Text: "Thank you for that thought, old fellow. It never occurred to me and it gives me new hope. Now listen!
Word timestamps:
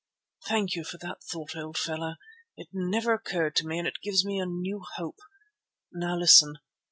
"Thank 0.47 0.73
you 0.73 0.83
for 0.83 0.97
that 0.97 1.21
thought, 1.25 1.55
old 1.55 1.77
fellow. 1.77 2.15
It 2.57 2.69
never 2.73 3.13
occurred 3.13 3.55
to 3.57 3.67
me 3.67 3.77
and 3.77 3.87
it 3.87 4.01
gives 4.01 4.25
me 4.25 4.43
new 4.43 4.83
hope. 4.97 5.19
Now 5.93 6.15
listen! 6.17 6.55